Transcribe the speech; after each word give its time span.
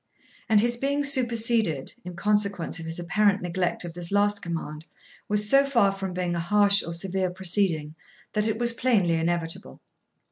And 0.49 0.61
his 0.61 0.77
being 0.77 1.03
superseded, 1.03 1.93
in 2.03 2.15
consequence 2.15 2.79
of 2.79 2.87
his 2.87 2.97
apparent 2.97 3.43
neglect 3.43 3.83
of 3.85 3.93
this 3.93 4.11
last 4.11 4.41
command, 4.41 4.87
was 5.27 5.47
so 5.47 5.63
far 5.63 5.91
from 5.91 6.11
being 6.11 6.35
a 6.35 6.39
harsh 6.39 6.81
or 6.81 6.91
severe 6.91 7.29
proceeding, 7.29 7.93
that 8.33 8.47
it 8.47 8.57
was 8.57 8.73
plainly 8.73 9.13
inevitable. 9.13 9.79